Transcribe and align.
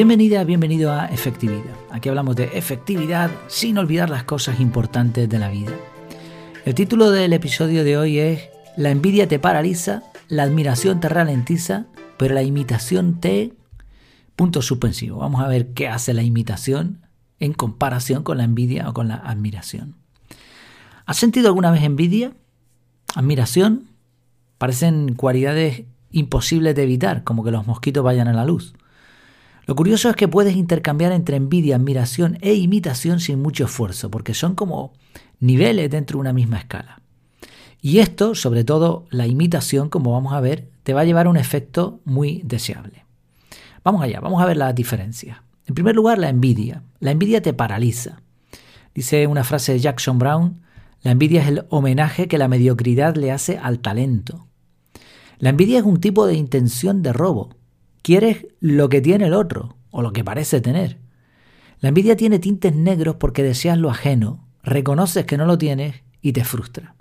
Bienvenida, 0.00 0.44
bienvenido 0.44 0.92
a 0.92 1.04
Efectividad. 1.08 1.76
Aquí 1.90 2.08
hablamos 2.08 2.34
de 2.34 2.44
efectividad 2.54 3.30
sin 3.48 3.76
olvidar 3.76 4.08
las 4.08 4.24
cosas 4.24 4.58
importantes 4.58 5.28
de 5.28 5.38
la 5.38 5.50
vida. 5.50 5.72
El 6.64 6.74
título 6.74 7.10
del 7.10 7.34
episodio 7.34 7.84
de 7.84 7.98
hoy 7.98 8.18
es 8.18 8.48
La 8.78 8.88
envidia 8.88 9.28
te 9.28 9.38
paraliza, 9.38 10.04
la 10.28 10.44
admiración 10.44 11.00
te 11.00 11.10
ralentiza, 11.10 11.84
pero 12.16 12.34
la 12.34 12.42
imitación 12.42 13.20
te... 13.20 13.52
Punto 14.36 14.62
suspensivo. 14.62 15.18
Vamos 15.18 15.42
a 15.42 15.48
ver 15.48 15.74
qué 15.74 15.88
hace 15.88 16.14
la 16.14 16.22
imitación 16.22 17.02
en 17.38 17.52
comparación 17.52 18.22
con 18.22 18.38
la 18.38 18.44
envidia 18.44 18.88
o 18.88 18.94
con 18.94 19.06
la 19.06 19.16
admiración. 19.16 19.96
¿Has 21.04 21.18
sentido 21.18 21.48
alguna 21.48 21.72
vez 21.72 21.82
envidia? 21.82 22.32
¿Admiración? 23.14 23.90
Parecen 24.56 25.14
cualidades 25.14 25.82
imposibles 26.10 26.74
de 26.74 26.84
evitar, 26.84 27.22
como 27.22 27.44
que 27.44 27.50
los 27.50 27.66
mosquitos 27.66 28.02
vayan 28.02 28.28
a 28.28 28.32
la 28.32 28.46
luz. 28.46 28.72
Lo 29.66 29.76
curioso 29.76 30.08
es 30.10 30.16
que 30.16 30.28
puedes 30.28 30.56
intercambiar 30.56 31.12
entre 31.12 31.36
envidia, 31.36 31.76
admiración 31.76 32.38
e 32.40 32.54
imitación 32.54 33.20
sin 33.20 33.40
mucho 33.40 33.64
esfuerzo, 33.64 34.10
porque 34.10 34.34
son 34.34 34.54
como 34.54 34.92
niveles 35.38 35.90
dentro 35.90 36.16
de 36.16 36.22
una 36.22 36.32
misma 36.32 36.58
escala. 36.58 37.00
Y 37.80 37.98
esto, 37.98 38.34
sobre 38.34 38.64
todo 38.64 39.06
la 39.10 39.26
imitación, 39.26 39.88
como 39.88 40.12
vamos 40.12 40.32
a 40.32 40.40
ver, 40.40 40.68
te 40.82 40.92
va 40.92 41.02
a 41.02 41.04
llevar 41.04 41.26
a 41.26 41.30
un 41.30 41.36
efecto 41.36 42.00
muy 42.04 42.42
deseable. 42.44 43.04
Vamos 43.84 44.02
allá, 44.02 44.20
vamos 44.20 44.42
a 44.42 44.46
ver 44.46 44.56
las 44.56 44.74
diferencias. 44.74 45.38
En 45.66 45.74
primer 45.74 45.94
lugar, 45.94 46.18
la 46.18 46.28
envidia. 46.28 46.82
La 46.98 47.12
envidia 47.12 47.40
te 47.40 47.54
paraliza. 47.54 48.20
Dice 48.94 49.26
una 49.26 49.44
frase 49.44 49.72
de 49.72 49.78
Jackson 49.78 50.18
Brown, 50.18 50.62
la 51.02 51.12
envidia 51.12 51.42
es 51.42 51.48
el 51.48 51.64
homenaje 51.70 52.28
que 52.28 52.38
la 52.38 52.48
mediocridad 52.48 53.16
le 53.16 53.30
hace 53.30 53.56
al 53.56 53.78
talento. 53.78 54.46
La 55.38 55.50
envidia 55.50 55.78
es 55.78 55.84
un 55.84 56.00
tipo 56.00 56.26
de 56.26 56.34
intención 56.34 57.02
de 57.02 57.14
robo. 57.14 57.50
Quieres 58.02 58.46
lo 58.60 58.88
que 58.88 59.00
tiene 59.00 59.26
el 59.26 59.34
otro, 59.34 59.76
o 59.90 60.02
lo 60.02 60.12
que 60.12 60.24
parece 60.24 60.60
tener. 60.60 60.98
La 61.80 61.88
envidia 61.88 62.16
tiene 62.16 62.38
tintes 62.38 62.74
negros 62.74 63.16
porque 63.16 63.42
deseas 63.42 63.78
lo 63.78 63.90
ajeno, 63.90 64.46
reconoces 64.62 65.24
que 65.24 65.36
no 65.36 65.46
lo 65.46 65.58
tienes 65.58 66.02
y 66.22 66.32
te 66.32 66.44
frustra. 66.44 66.94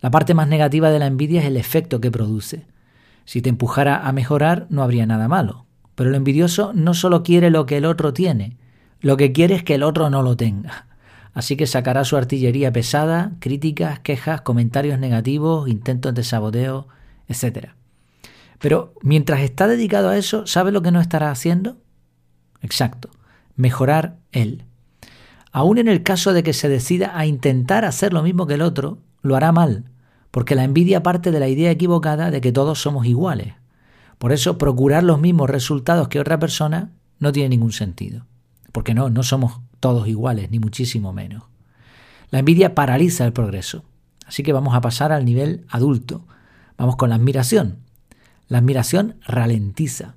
La 0.00 0.10
parte 0.10 0.34
más 0.34 0.48
negativa 0.48 0.90
de 0.90 0.98
la 0.98 1.06
envidia 1.06 1.40
es 1.40 1.46
el 1.46 1.56
efecto 1.56 2.00
que 2.00 2.10
produce. 2.10 2.66
Si 3.24 3.42
te 3.42 3.48
empujara 3.48 4.06
a 4.06 4.12
mejorar 4.12 4.66
no 4.70 4.82
habría 4.82 5.06
nada 5.06 5.28
malo, 5.28 5.66
pero 5.94 6.10
el 6.10 6.16
envidioso 6.16 6.72
no 6.74 6.94
solo 6.94 7.22
quiere 7.22 7.50
lo 7.50 7.66
que 7.66 7.78
el 7.78 7.84
otro 7.84 8.12
tiene, 8.12 8.56
lo 9.00 9.16
que 9.16 9.32
quiere 9.32 9.56
es 9.56 9.62
que 9.62 9.74
el 9.74 9.82
otro 9.82 10.10
no 10.10 10.22
lo 10.22 10.36
tenga. 10.36 10.86
Así 11.34 11.56
que 11.56 11.66
sacará 11.66 12.04
su 12.04 12.16
artillería 12.16 12.72
pesada, 12.72 13.32
críticas, 13.38 14.00
quejas, 14.00 14.40
comentarios 14.40 14.98
negativos, 14.98 15.68
intentos 15.68 16.14
de 16.14 16.24
saboteo, 16.24 16.88
etc. 17.28 17.70
Pero 18.58 18.94
mientras 19.02 19.40
está 19.40 19.68
dedicado 19.68 20.08
a 20.08 20.16
eso, 20.16 20.46
¿sabe 20.46 20.72
lo 20.72 20.82
que 20.82 20.90
no 20.90 21.00
estará 21.00 21.30
haciendo? 21.30 21.78
Exacto, 22.60 23.10
mejorar 23.56 24.18
él. 24.32 24.64
Aún 25.52 25.78
en 25.78 25.88
el 25.88 26.02
caso 26.02 26.32
de 26.32 26.42
que 26.42 26.52
se 26.52 26.68
decida 26.68 27.16
a 27.16 27.26
intentar 27.26 27.84
hacer 27.84 28.12
lo 28.12 28.22
mismo 28.22 28.46
que 28.46 28.54
el 28.54 28.62
otro, 28.62 28.98
lo 29.22 29.36
hará 29.36 29.52
mal, 29.52 29.84
porque 30.30 30.54
la 30.54 30.64
envidia 30.64 31.02
parte 31.02 31.30
de 31.30 31.40
la 31.40 31.48
idea 31.48 31.70
equivocada 31.70 32.30
de 32.30 32.40
que 32.40 32.52
todos 32.52 32.80
somos 32.80 33.06
iguales. 33.06 33.54
Por 34.18 34.32
eso 34.32 34.58
procurar 34.58 35.04
los 35.04 35.20
mismos 35.20 35.48
resultados 35.48 36.08
que 36.08 36.20
otra 36.20 36.38
persona 36.38 36.90
no 37.18 37.32
tiene 37.32 37.50
ningún 37.50 37.72
sentido. 37.72 38.26
Porque 38.72 38.94
no, 38.94 39.10
no 39.10 39.22
somos 39.22 39.60
todos 39.80 40.08
iguales, 40.08 40.50
ni 40.50 40.58
muchísimo 40.58 41.12
menos. 41.12 41.44
La 42.30 42.40
envidia 42.40 42.74
paraliza 42.74 43.24
el 43.24 43.32
progreso. 43.32 43.84
Así 44.26 44.42
que 44.42 44.52
vamos 44.52 44.74
a 44.74 44.80
pasar 44.80 45.12
al 45.12 45.24
nivel 45.24 45.64
adulto. 45.68 46.26
Vamos 46.76 46.96
con 46.96 47.08
la 47.08 47.16
admiración. 47.16 47.78
La 48.48 48.58
admiración 48.58 49.16
ralentiza. 49.26 50.14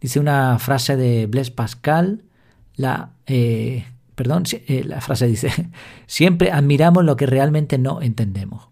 Dice 0.00 0.18
una 0.18 0.58
frase 0.58 0.96
de 0.96 1.26
Blaise 1.26 1.50
Pascal, 1.50 2.24
la, 2.76 3.10
eh, 3.26 3.84
perdón, 4.14 4.44
eh, 4.52 4.84
la 4.84 5.00
frase 5.00 5.26
dice, 5.26 5.50
siempre 6.06 6.50
admiramos 6.50 7.04
lo 7.04 7.16
que 7.16 7.26
realmente 7.26 7.78
no 7.78 8.02
entendemos. 8.02 8.68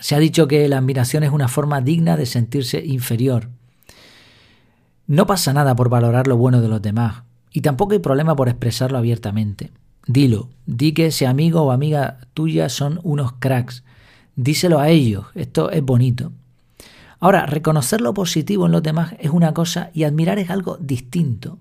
Se 0.00 0.14
ha 0.14 0.18
dicho 0.18 0.46
que 0.46 0.68
la 0.68 0.78
admiración 0.78 1.24
es 1.24 1.30
una 1.30 1.48
forma 1.48 1.80
digna 1.80 2.16
de 2.16 2.26
sentirse 2.26 2.84
inferior. 2.84 3.48
No 5.06 5.26
pasa 5.26 5.52
nada 5.52 5.74
por 5.74 5.88
valorar 5.88 6.26
lo 6.26 6.36
bueno 6.36 6.60
de 6.60 6.68
los 6.68 6.82
demás, 6.82 7.22
y 7.52 7.62
tampoco 7.62 7.92
hay 7.92 7.98
problema 7.98 8.36
por 8.36 8.48
expresarlo 8.48 8.98
abiertamente. 8.98 9.72
Dilo, 10.06 10.48
di 10.66 10.92
que 10.92 11.06
ese 11.06 11.26
amigo 11.26 11.62
o 11.62 11.70
amiga 11.70 12.18
tuya 12.34 12.68
son 12.68 13.00
unos 13.02 13.32
cracks. 13.32 13.84
Díselo 14.36 14.78
a 14.78 14.88
ellos, 14.88 15.26
esto 15.34 15.70
es 15.70 15.82
bonito. 15.82 16.32
Ahora, 17.20 17.46
reconocer 17.46 18.00
lo 18.00 18.14
positivo 18.14 18.66
en 18.66 18.72
los 18.72 18.82
demás 18.82 19.14
es 19.18 19.30
una 19.30 19.52
cosa 19.52 19.90
y 19.92 20.04
admirar 20.04 20.38
es 20.38 20.50
algo 20.50 20.76
distinto, 20.76 21.58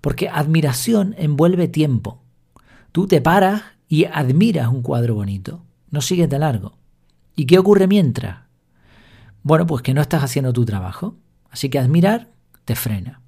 porque 0.00 0.28
admiración 0.28 1.14
envuelve 1.18 1.68
tiempo. 1.68 2.22
Tú 2.92 3.06
te 3.06 3.20
paras 3.20 3.62
y 3.88 4.04
admiras 4.04 4.68
un 4.68 4.82
cuadro 4.82 5.14
bonito, 5.14 5.64
no 5.90 6.00
sigues 6.00 6.28
de 6.28 6.38
largo. 6.38 6.76
¿Y 7.34 7.46
qué 7.46 7.58
ocurre 7.58 7.86
mientras? 7.86 8.40
Bueno, 9.42 9.66
pues 9.66 9.82
que 9.82 9.94
no 9.94 10.02
estás 10.02 10.22
haciendo 10.22 10.52
tu 10.52 10.64
trabajo, 10.64 11.16
así 11.50 11.70
que 11.70 11.78
admirar 11.78 12.28
te 12.66 12.76
frena. 12.76 13.22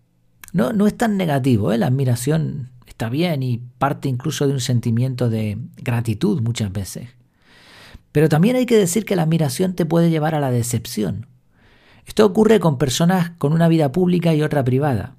No, 0.53 0.75
no 0.75 0.87
es 0.87 0.97
tan 0.97 1.17
negativo, 1.17 1.73
¿eh? 1.73 1.79
la 1.79 1.87
admiración 1.87 2.71
está 2.87 3.09
bien 3.09 3.43
y 3.43 3.63
parte 3.79 4.09
incluso 4.09 4.47
de 4.47 4.53
un 4.53 4.61
sentimiento 4.61 5.31
de 5.31 5.59
gratitud 5.77 6.43
muchas 6.43 6.71
veces. 6.71 7.09
Pero 8.13 8.29
también 8.29 8.57
hay 8.57 8.67
que 8.67 8.77
decir 8.77 9.07
que 9.07 9.17
la 9.17 9.23
admiración 9.23 9.75
te 9.75 9.87
puede 9.87 10.11
llevar 10.11 10.35
a 10.35 10.41
la 10.41 10.51
decepción. 10.51 11.27
Esto 12.07 12.27
ocurre 12.27 12.61
con 12.61 12.79
personas 12.79 13.31
con 13.39 13.53
una 13.53 13.69
vida 13.69 13.93
pública 13.93 14.35
y 14.35 14.43
otra 14.43 14.65
privada. 14.65 15.17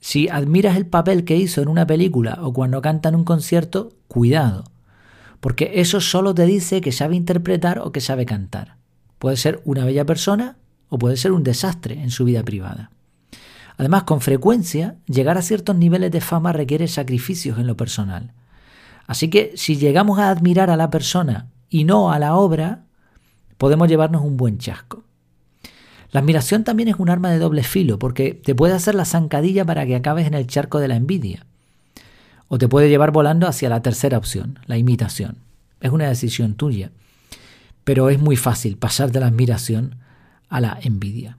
Si 0.00 0.28
admiras 0.28 0.76
el 0.76 0.86
papel 0.86 1.24
que 1.24 1.36
hizo 1.36 1.62
en 1.62 1.68
una 1.68 1.86
película 1.86 2.38
o 2.42 2.52
cuando 2.52 2.82
canta 2.82 3.08
en 3.08 3.16
un 3.16 3.24
concierto, 3.24 3.90
cuidado, 4.08 4.64
porque 5.40 5.72
eso 5.76 6.00
solo 6.00 6.34
te 6.34 6.46
dice 6.46 6.80
que 6.80 6.92
sabe 6.92 7.16
interpretar 7.16 7.78
o 7.80 7.92
que 7.92 8.00
sabe 8.00 8.26
cantar. 8.26 8.76
Puede 9.18 9.36
ser 9.36 9.62
una 9.64 9.84
bella 9.84 10.04
persona 10.04 10.56
o 10.88 10.98
puede 10.98 11.16
ser 11.16 11.32
un 11.32 11.42
desastre 11.42 12.00
en 12.02 12.10
su 12.10 12.24
vida 12.24 12.42
privada. 12.42 12.90
Además, 13.78 14.04
con 14.04 14.20
frecuencia, 14.20 14.96
llegar 15.06 15.36
a 15.36 15.42
ciertos 15.42 15.76
niveles 15.76 16.10
de 16.10 16.20
fama 16.20 16.52
requiere 16.52 16.88
sacrificios 16.88 17.58
en 17.58 17.66
lo 17.66 17.76
personal. 17.76 18.32
Así 19.06 19.28
que 19.28 19.52
si 19.56 19.76
llegamos 19.76 20.18
a 20.18 20.30
admirar 20.30 20.70
a 20.70 20.76
la 20.76 20.90
persona 20.90 21.48
y 21.68 21.84
no 21.84 22.10
a 22.10 22.18
la 22.18 22.36
obra, 22.36 22.84
podemos 23.58 23.88
llevarnos 23.88 24.22
un 24.22 24.36
buen 24.36 24.58
chasco. 24.58 25.05
La 26.16 26.20
admiración 26.20 26.64
también 26.64 26.88
es 26.88 26.96
un 26.96 27.10
arma 27.10 27.30
de 27.30 27.38
doble 27.38 27.62
filo 27.62 27.98
porque 27.98 28.32
te 28.32 28.54
puede 28.54 28.72
hacer 28.72 28.94
la 28.94 29.04
zancadilla 29.04 29.66
para 29.66 29.84
que 29.84 29.94
acabes 29.94 30.26
en 30.26 30.32
el 30.32 30.46
charco 30.46 30.78
de 30.78 30.88
la 30.88 30.96
envidia. 30.96 31.44
O 32.48 32.56
te 32.56 32.68
puede 32.68 32.88
llevar 32.88 33.10
volando 33.10 33.46
hacia 33.46 33.68
la 33.68 33.82
tercera 33.82 34.16
opción, 34.16 34.58
la 34.64 34.78
imitación. 34.78 35.36
Es 35.78 35.90
una 35.90 36.08
decisión 36.08 36.54
tuya. 36.54 36.90
Pero 37.84 38.08
es 38.08 38.18
muy 38.18 38.36
fácil 38.36 38.78
pasar 38.78 39.12
de 39.12 39.20
la 39.20 39.26
admiración 39.26 39.96
a 40.48 40.62
la 40.62 40.78
envidia. 40.80 41.36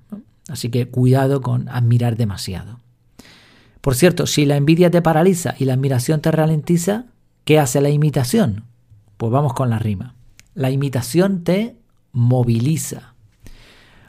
Así 0.48 0.70
que 0.70 0.88
cuidado 0.88 1.42
con 1.42 1.70
admirar 1.70 2.16
demasiado. 2.16 2.80
Por 3.82 3.96
cierto, 3.96 4.28
si 4.28 4.46
la 4.46 4.58
envidia 4.58 4.92
te 4.92 5.02
paraliza 5.02 5.56
y 5.58 5.66
la 5.66 5.74
admiración 5.74 6.22
te 6.22 6.30
ralentiza, 6.30 7.06
¿qué 7.46 7.58
hace 7.58 7.82
la 7.82 7.90
imitación? 7.90 8.66
Pues 9.18 9.32
vamos 9.32 9.56
con 9.56 9.72
la 9.72 9.80
rima. 9.80 10.14
La 10.54 10.70
imitación 10.70 11.44
te 11.44 11.78
moviliza. 12.12 13.17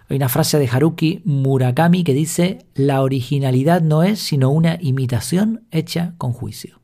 Hay 0.08 0.16
una 0.16 0.28
frase 0.28 0.58
de 0.58 0.68
Haruki 0.68 1.20
Murakami 1.24 2.02
que 2.02 2.14
dice, 2.14 2.66
la 2.74 3.02
originalidad 3.02 3.82
no 3.82 4.02
es 4.02 4.18
sino 4.18 4.50
una 4.50 4.78
imitación 4.80 5.64
hecha 5.70 6.14
con 6.16 6.32
juicio. 6.32 6.80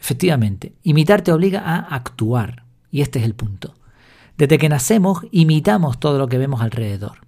Efectivamente, 0.00 0.74
imitar 0.82 1.22
te 1.22 1.32
obliga 1.32 1.60
a 1.60 1.78
actuar, 1.78 2.64
y 2.90 3.02
este 3.02 3.20
es 3.20 3.24
el 3.24 3.34
punto. 3.34 3.74
Desde 4.36 4.58
que 4.58 4.68
nacemos, 4.68 5.22
imitamos 5.30 5.98
todo 5.98 6.18
lo 6.18 6.28
que 6.28 6.38
vemos 6.38 6.60
alrededor. 6.60 7.26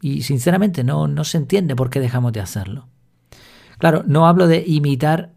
Y 0.00 0.22
sinceramente 0.22 0.82
no, 0.82 1.06
no 1.06 1.24
se 1.24 1.38
entiende 1.38 1.76
por 1.76 1.90
qué 1.90 2.00
dejamos 2.00 2.32
de 2.32 2.40
hacerlo. 2.40 2.88
Claro, 3.78 4.04
no 4.06 4.26
hablo 4.26 4.46
de 4.46 4.64
imitar 4.66 5.32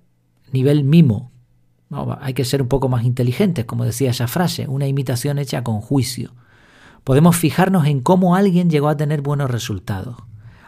nivel 0.51 0.83
mimo. 0.83 1.31
hay 2.21 2.33
que 2.33 2.45
ser 2.45 2.61
un 2.61 2.67
poco 2.67 2.89
más 2.89 3.03
inteligentes, 3.03 3.65
como 3.65 3.85
decía 3.85 4.11
esa 4.11 4.27
frase, 4.27 4.67
una 4.67 4.87
imitación 4.87 5.37
hecha 5.37 5.63
con 5.63 5.81
juicio. 5.81 6.33
Podemos 7.05 7.35
fijarnos 7.35 7.85
en 7.85 8.01
cómo 8.01 8.35
alguien 8.35 8.67
llegó 8.71 8.89
a 8.89 8.97
tener 8.97 9.21
buenos 9.21 9.51
resultados. 9.51 10.17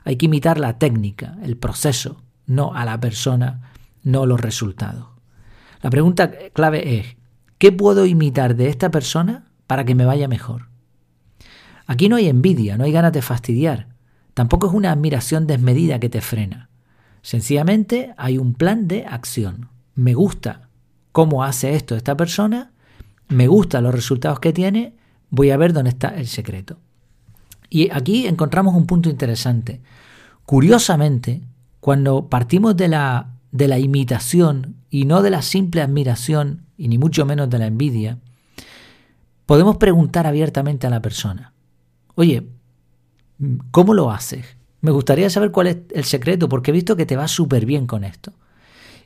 Hay 0.03 0.17
que 0.17 0.27
imitar 0.27 0.59
la 0.59 0.77
técnica, 0.77 1.35
el 1.41 1.57
proceso, 1.57 2.21
no 2.45 2.75
a 2.75 2.85
la 2.85 2.99
persona, 2.99 3.71
no 4.03 4.27
los 4.27 4.39
resultados. 4.39 5.07
La 5.81 5.89
pregunta 5.89 6.31
clave 6.53 6.99
es, 6.99 7.17
¿qué 7.57 7.71
puedo 7.71 8.05
imitar 8.05 8.55
de 8.55 8.69
esta 8.69 8.91
persona 8.91 9.47
para 9.65 9.83
que 9.83 9.95
me 9.95 10.05
vaya 10.05 10.27
mejor? 10.27 10.69
Aquí 11.87 12.07
no 12.07 12.17
hay 12.17 12.29
envidia, 12.29 12.77
no 12.77 12.83
hay 12.83 12.91
ganas 12.91 13.13
de 13.13 13.23
fastidiar. 13.23 13.87
Tampoco 14.35 14.67
es 14.67 14.73
una 14.73 14.91
admiración 14.91 15.47
desmedida 15.47 15.99
que 15.99 16.09
te 16.09 16.21
frena. 16.21 16.69
Sencillamente 17.23 18.13
hay 18.15 18.37
un 18.37 18.53
plan 18.53 18.87
de 18.87 19.07
acción. 19.07 19.69
Me 19.95 20.13
gusta 20.13 20.69
cómo 21.11 21.43
hace 21.43 21.73
esto 21.73 21.95
esta 21.95 22.15
persona, 22.15 22.73
me 23.27 23.47
gustan 23.47 23.85
los 23.85 23.95
resultados 23.95 24.39
que 24.39 24.53
tiene 24.53 24.96
Voy 25.29 25.51
a 25.51 25.57
ver 25.57 25.73
dónde 25.73 25.89
está 25.89 26.09
el 26.09 26.27
secreto. 26.27 26.77
Y 27.69 27.89
aquí 27.91 28.27
encontramos 28.27 28.75
un 28.75 28.85
punto 28.87 29.09
interesante. 29.09 29.81
Curiosamente, 30.45 31.41
cuando 31.79 32.29
partimos 32.29 32.77
de 32.77 32.87
la, 32.87 33.33
de 33.51 33.67
la 33.67 33.79
imitación 33.79 34.75
y 34.89 35.05
no 35.05 35.21
de 35.21 35.29
la 35.29 35.41
simple 35.41 35.81
admiración 35.81 36.63
y 36.77 36.87
ni 36.87 36.97
mucho 36.97 37.25
menos 37.25 37.49
de 37.49 37.59
la 37.59 37.67
envidia, 37.67 38.19
podemos 39.45 39.77
preguntar 39.77 40.27
abiertamente 40.27 40.87
a 40.87 40.89
la 40.89 41.01
persona, 41.01 41.53
oye, 42.15 42.47
¿cómo 43.71 43.93
lo 43.93 44.11
haces? 44.11 44.45
Me 44.81 44.91
gustaría 44.91 45.29
saber 45.29 45.51
cuál 45.51 45.67
es 45.67 45.77
el 45.93 46.05
secreto 46.05 46.47
porque 46.47 46.71
he 46.71 46.73
visto 46.73 46.95
que 46.95 47.05
te 47.05 47.17
va 47.17 47.27
súper 47.27 47.65
bien 47.65 47.87
con 47.87 48.03
esto. 48.03 48.31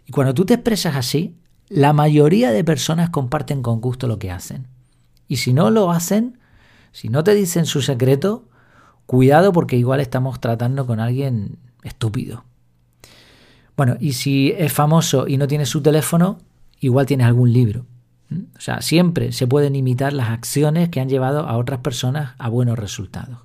Y 0.05 0.11
cuando 0.11 0.33
tú 0.33 0.45
te 0.45 0.55
expresas 0.55 0.95
así, 0.95 1.35
la 1.69 1.93
mayoría 1.93 2.51
de 2.51 2.63
personas 2.63 3.09
comparten 3.09 3.61
con 3.61 3.79
gusto 3.79 4.07
lo 4.07 4.19
que 4.19 4.31
hacen. 4.31 4.67
Y 5.31 5.37
si 5.37 5.53
no 5.53 5.69
lo 5.71 5.91
hacen, 5.91 6.39
si 6.91 7.07
no 7.07 7.23
te 7.23 7.33
dicen 7.33 7.65
su 7.65 7.81
secreto, 7.81 8.49
cuidado 9.05 9.53
porque 9.53 9.77
igual 9.77 10.01
estamos 10.01 10.41
tratando 10.41 10.85
con 10.85 10.99
alguien 10.99 11.57
estúpido. 11.83 12.43
Bueno, 13.77 13.95
y 14.01 14.11
si 14.11 14.53
es 14.57 14.73
famoso 14.73 15.29
y 15.29 15.37
no 15.37 15.47
tiene 15.47 15.65
su 15.65 15.81
teléfono, 15.81 16.39
igual 16.81 17.05
tienes 17.05 17.27
algún 17.27 17.53
libro. 17.53 17.85
O 18.57 18.59
sea, 18.59 18.81
siempre 18.81 19.31
se 19.31 19.47
pueden 19.47 19.73
imitar 19.73 20.11
las 20.11 20.31
acciones 20.31 20.89
que 20.89 20.99
han 20.99 21.07
llevado 21.07 21.47
a 21.47 21.55
otras 21.55 21.79
personas 21.79 22.35
a 22.37 22.49
buenos 22.49 22.77
resultados. 22.77 23.37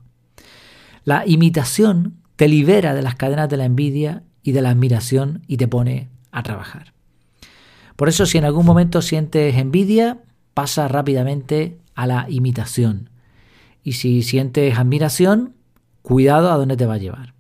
La 1.05 1.23
imitación 1.25 2.17
te 2.35 2.49
libera 2.49 2.95
de 2.95 3.03
las 3.03 3.15
cadenas 3.15 3.49
de 3.49 3.59
la 3.59 3.65
envidia 3.65 4.25
y 4.43 4.51
de 4.51 4.61
la 4.61 4.71
admiración 4.71 5.45
y 5.47 5.57
te 5.57 5.69
pone 5.69 6.09
a 6.33 6.43
trabajar. 6.43 6.95
Por 7.95 8.09
eso 8.09 8.27
si 8.27 8.39
en 8.39 8.45
algún 8.45 8.67
momento 8.67 9.03
sientes 9.03 9.55
envidia, 9.55 10.19
pasa 10.57 10.89
rápidamente 10.89 11.77
a 11.95 12.07
la 12.07 12.25
imitación. 12.31 13.11
Y 13.83 13.93
si 13.93 14.23
sientes 14.23 14.79
admiración, 14.79 15.53
cuidado 16.01 16.51
a 16.51 16.57
dónde 16.57 16.79
te 16.79 16.87
va 16.87 16.95
a 16.95 16.99
llevar. 16.99 17.35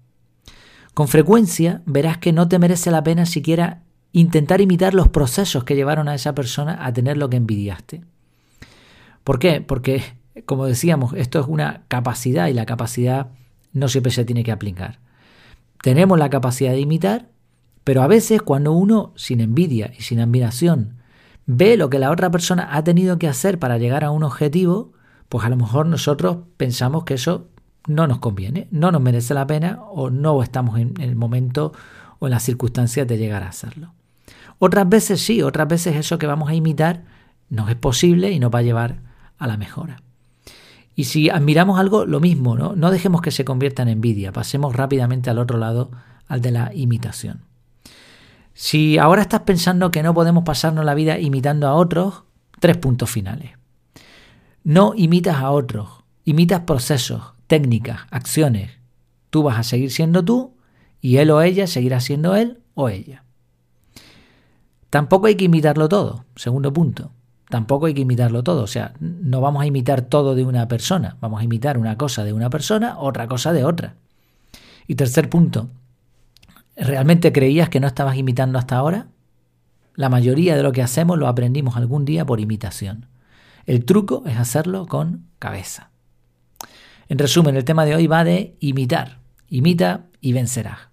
Con 0.92 1.08
frecuencia 1.08 1.80
verás 1.86 2.18
que 2.18 2.34
no 2.34 2.46
te 2.46 2.58
merece 2.58 2.90
la 2.90 3.02
pena 3.02 3.24
siquiera 3.24 3.84
intentar 4.12 4.60
imitar 4.60 4.92
los 4.92 5.08
procesos 5.08 5.64
que 5.64 5.74
llevaron 5.74 6.08
a 6.08 6.14
esa 6.14 6.34
persona 6.34 6.84
a 6.84 6.92
tener 6.92 7.16
lo 7.16 7.30
que 7.30 7.38
envidiaste. 7.38 8.04
¿Por 9.24 9.38
qué? 9.38 9.62
Porque, 9.62 10.02
como 10.44 10.66
decíamos, 10.66 11.14
esto 11.14 11.40
es 11.40 11.46
una 11.46 11.84
capacidad 11.88 12.48
y 12.48 12.52
la 12.52 12.66
capacidad 12.66 13.28
no 13.72 13.88
siempre 13.88 14.12
se 14.12 14.26
tiene 14.26 14.44
que 14.44 14.52
aplicar. 14.52 14.98
Tenemos 15.80 16.18
la 16.18 16.28
capacidad 16.28 16.72
de 16.72 16.80
imitar, 16.80 17.30
pero 17.82 18.02
a 18.02 18.08
veces 18.08 18.42
cuando 18.42 18.72
uno, 18.72 19.14
sin 19.16 19.40
envidia 19.40 19.90
y 19.98 20.02
sin 20.02 20.20
admiración, 20.20 20.98
ve 21.46 21.76
lo 21.76 21.88
que 21.88 21.98
la 21.98 22.10
otra 22.10 22.30
persona 22.30 22.68
ha 22.72 22.84
tenido 22.84 23.18
que 23.18 23.28
hacer 23.28 23.58
para 23.58 23.78
llegar 23.78 24.04
a 24.04 24.10
un 24.10 24.24
objetivo, 24.24 24.92
pues 25.28 25.44
a 25.44 25.48
lo 25.48 25.56
mejor 25.56 25.86
nosotros 25.86 26.38
pensamos 26.56 27.04
que 27.04 27.14
eso 27.14 27.48
no 27.86 28.06
nos 28.06 28.18
conviene, 28.18 28.68
no 28.70 28.90
nos 28.90 29.00
merece 29.00 29.32
la 29.32 29.46
pena 29.46 29.80
o 29.90 30.10
no 30.10 30.42
estamos 30.42 30.78
en 30.78 31.00
el 31.00 31.14
momento 31.16 31.72
o 32.18 32.26
en 32.26 32.32
las 32.32 32.42
circunstancias 32.42 33.06
de 33.06 33.18
llegar 33.18 33.44
a 33.44 33.48
hacerlo. 33.48 33.94
Otras 34.58 34.88
veces 34.88 35.20
sí, 35.20 35.42
otras 35.42 35.68
veces 35.68 35.96
eso 35.96 36.18
que 36.18 36.26
vamos 36.26 36.48
a 36.48 36.54
imitar 36.54 37.04
no 37.48 37.68
es 37.68 37.76
posible 37.76 38.32
y 38.32 38.40
nos 38.40 38.52
va 38.52 38.60
a 38.60 38.62
llevar 38.62 39.00
a 39.38 39.46
la 39.46 39.56
mejora. 39.56 40.02
Y 40.94 41.04
si 41.04 41.28
admiramos 41.28 41.78
algo, 41.78 42.06
lo 42.06 42.20
mismo, 42.20 42.56
¿no? 42.56 42.74
No 42.74 42.90
dejemos 42.90 43.20
que 43.20 43.30
se 43.30 43.44
convierta 43.44 43.82
en 43.82 43.88
envidia, 43.88 44.32
pasemos 44.32 44.74
rápidamente 44.74 45.28
al 45.28 45.38
otro 45.38 45.58
lado, 45.58 45.90
al 46.26 46.40
de 46.40 46.50
la 46.50 46.74
imitación. 46.74 47.42
Si 48.58 48.96
ahora 48.96 49.20
estás 49.20 49.42
pensando 49.42 49.90
que 49.90 50.02
no 50.02 50.14
podemos 50.14 50.42
pasarnos 50.42 50.86
la 50.86 50.94
vida 50.94 51.18
imitando 51.18 51.68
a 51.68 51.74
otros, 51.74 52.22
tres 52.58 52.78
puntos 52.78 53.10
finales. 53.10 53.50
No 54.64 54.94
imitas 54.96 55.36
a 55.36 55.50
otros, 55.50 56.04
imitas 56.24 56.60
procesos, 56.60 57.34
técnicas, 57.48 58.06
acciones. 58.10 58.70
Tú 59.28 59.42
vas 59.42 59.58
a 59.58 59.62
seguir 59.62 59.90
siendo 59.90 60.24
tú 60.24 60.54
y 61.02 61.18
él 61.18 61.32
o 61.32 61.42
ella 61.42 61.66
seguirá 61.66 62.00
siendo 62.00 62.34
él 62.34 62.62
o 62.72 62.88
ella. 62.88 63.24
Tampoco 64.88 65.26
hay 65.26 65.34
que 65.34 65.44
imitarlo 65.44 65.90
todo, 65.90 66.24
segundo 66.34 66.72
punto. 66.72 67.12
Tampoco 67.50 67.84
hay 67.84 67.92
que 67.92 68.00
imitarlo 68.00 68.42
todo, 68.42 68.62
o 68.62 68.66
sea, 68.66 68.94
no 69.00 69.42
vamos 69.42 69.62
a 69.62 69.66
imitar 69.66 70.00
todo 70.00 70.34
de 70.34 70.44
una 70.44 70.66
persona, 70.66 71.18
vamos 71.20 71.42
a 71.42 71.44
imitar 71.44 71.76
una 71.76 71.98
cosa 71.98 72.24
de 72.24 72.32
una 72.32 72.48
persona, 72.48 72.98
otra 72.98 73.28
cosa 73.28 73.52
de 73.52 73.64
otra. 73.64 73.96
Y 74.86 74.94
tercer 74.94 75.28
punto, 75.28 75.68
¿realmente 76.86 77.32
creías 77.32 77.68
que 77.68 77.80
no 77.80 77.86
estabas 77.86 78.16
imitando 78.16 78.58
hasta 78.58 78.76
ahora? 78.76 79.08
La 79.94 80.08
mayoría 80.08 80.56
de 80.56 80.62
lo 80.62 80.72
que 80.72 80.82
hacemos 80.82 81.18
lo 81.18 81.26
aprendimos 81.26 81.76
algún 81.76 82.04
día 82.04 82.24
por 82.24 82.40
imitación. 82.40 83.06
El 83.64 83.84
truco 83.84 84.22
es 84.26 84.36
hacerlo 84.36 84.86
con 84.86 85.26
cabeza. 85.38 85.90
En 87.08 87.18
resumen, 87.18 87.56
el 87.56 87.64
tema 87.64 87.84
de 87.84 87.94
hoy 87.94 88.06
va 88.06 88.24
de 88.24 88.56
imitar. 88.60 89.18
Imita 89.48 90.06
y 90.20 90.32
vencerás. 90.32 90.88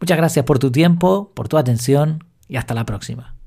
Muchas 0.00 0.16
gracias 0.16 0.44
por 0.44 0.58
tu 0.58 0.70
tiempo, 0.70 1.32
por 1.34 1.48
tu 1.48 1.58
atención 1.58 2.24
y 2.48 2.56
hasta 2.56 2.74
la 2.74 2.84
próxima. 2.84 3.37